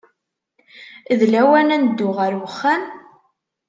[1.19, 2.83] D lawan ad neddu ɣer wexxam?